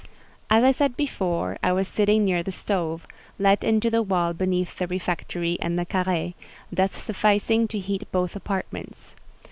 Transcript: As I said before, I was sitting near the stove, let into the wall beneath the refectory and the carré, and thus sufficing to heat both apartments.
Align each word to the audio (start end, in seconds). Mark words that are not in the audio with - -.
As 0.49 0.63
I 0.63 0.71
said 0.71 0.97
before, 0.97 1.59
I 1.61 1.71
was 1.73 1.87
sitting 1.87 2.25
near 2.25 2.41
the 2.41 2.51
stove, 2.51 3.05
let 3.37 3.63
into 3.63 3.91
the 3.91 4.01
wall 4.01 4.33
beneath 4.33 4.79
the 4.79 4.87
refectory 4.87 5.59
and 5.61 5.77
the 5.77 5.85
carré, 5.85 6.33
and 6.33 6.33
thus 6.71 6.93
sufficing 6.93 7.67
to 7.67 7.77
heat 7.77 8.11
both 8.11 8.35
apartments. 8.35 9.15